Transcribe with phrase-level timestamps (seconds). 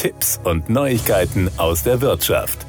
[0.00, 2.64] Tipps und Neuigkeiten aus der Wirtschaft.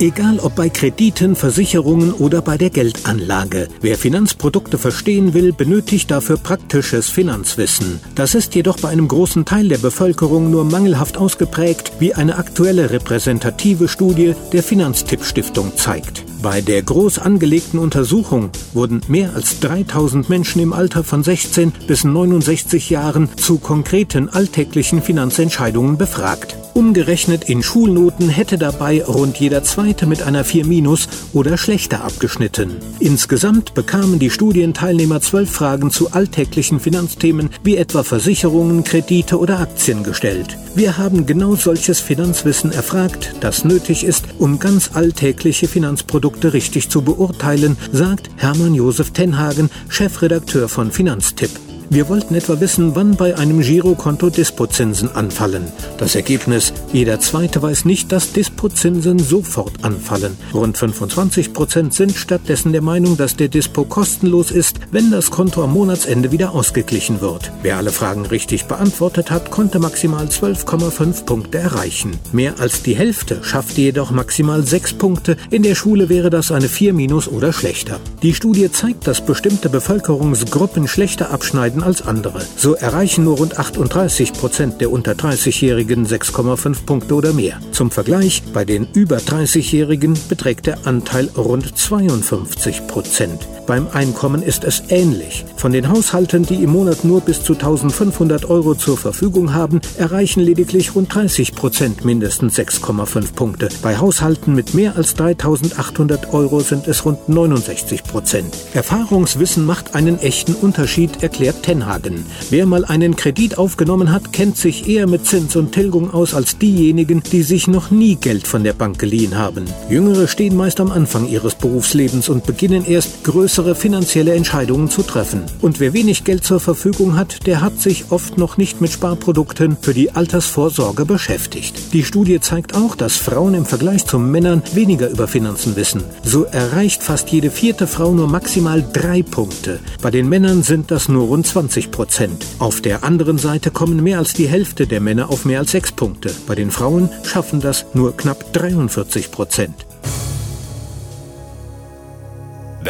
[0.00, 3.68] Egal ob bei Krediten, Versicherungen oder bei der Geldanlage.
[3.82, 8.00] Wer Finanzprodukte verstehen will, benötigt dafür praktisches Finanzwissen.
[8.14, 12.90] Das ist jedoch bei einem großen Teil der Bevölkerung nur mangelhaft ausgeprägt, wie eine aktuelle
[12.90, 16.24] repräsentative Studie der Finanztipp Stiftung zeigt.
[16.40, 22.02] Bei der groß angelegten Untersuchung wurden mehr als 3000 Menschen im Alter von 16 bis
[22.02, 26.56] 69 Jahren zu konkreten alltäglichen Finanzentscheidungen befragt.
[26.74, 32.76] Umgerechnet in Schulnoten hätte dabei rund jeder Zweite mit einer 4 minus oder schlechter abgeschnitten.
[32.98, 40.02] Insgesamt bekamen die Studienteilnehmer zwölf Fragen zu alltäglichen Finanzthemen wie etwa Versicherungen, Kredite oder Aktien
[40.02, 40.56] gestellt.
[40.74, 47.02] Wir haben genau solches Finanzwissen erfragt, das nötig ist, um ganz alltägliche Finanzprodukte richtig zu
[47.02, 51.50] beurteilen, sagt Hermann Josef Tenhagen, Chefredakteur von Finanztipp.
[51.92, 55.70] Wir wollten etwa wissen, wann bei einem Girokonto Dispozinsen anfallen.
[55.98, 60.38] Das Ergebnis, jeder Zweite weiß nicht, dass Dispozinsen sofort anfallen.
[60.54, 65.62] Rund 25 Prozent sind stattdessen der Meinung, dass der Dispo kostenlos ist, wenn das Konto
[65.62, 67.52] am Monatsende wieder ausgeglichen wird.
[67.60, 72.18] Wer alle Fragen richtig beantwortet hat, konnte maximal 12,5 Punkte erreichen.
[72.32, 75.36] Mehr als die Hälfte schaffte jedoch maximal 6 Punkte.
[75.50, 78.00] In der Schule wäre das eine 4 minus oder schlechter.
[78.22, 82.42] Die Studie zeigt, dass bestimmte Bevölkerungsgruppen schlechter abschneiden als andere.
[82.56, 87.58] So erreichen nur rund 38 Prozent der unter 30-Jährigen 6,5 Punkte oder mehr.
[87.72, 93.46] Zum Vergleich, bei den über 30-Jährigen beträgt der Anteil rund 52 Prozent.
[93.66, 95.44] Beim Einkommen ist es ähnlich.
[95.56, 100.40] Von den Haushalten, die im Monat nur bis zu 1500 Euro zur Verfügung haben, erreichen
[100.40, 103.68] lediglich rund 30 Prozent mindestens 6,5 Punkte.
[103.80, 108.56] Bei Haushalten mit mehr als 3800 Euro sind es rund 69 Prozent.
[108.74, 112.26] Erfahrungswissen macht einen echten Unterschied, erklärt Tenhagen.
[112.50, 116.58] Wer mal einen Kredit aufgenommen hat, kennt sich eher mit Zins und Tilgung aus als
[116.58, 119.66] diejenigen, die sich noch nie Geld von der Bank geliehen haben.
[119.88, 125.02] Jüngere stehen meist am Anfang ihres Berufslebens und beginnen erst größer größere finanzielle Entscheidungen zu
[125.02, 125.44] treffen.
[125.60, 129.76] Und wer wenig Geld zur Verfügung hat, der hat sich oft noch nicht mit Sparprodukten
[129.80, 131.92] für die Altersvorsorge beschäftigt.
[131.92, 136.02] Die Studie zeigt auch, dass Frauen im Vergleich zu Männern weniger über Finanzen wissen.
[136.24, 139.78] So erreicht fast jede vierte Frau nur maximal drei Punkte.
[140.00, 142.44] Bei den Männern sind das nur rund 20 Prozent.
[142.58, 145.92] Auf der anderen Seite kommen mehr als die Hälfte der Männer auf mehr als sechs
[145.92, 146.34] Punkte.
[146.48, 149.86] Bei den Frauen schaffen das nur knapp 43 Prozent.